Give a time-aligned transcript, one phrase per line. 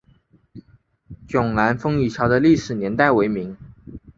[1.27, 3.55] 迥澜风雨桥的历史年代为明。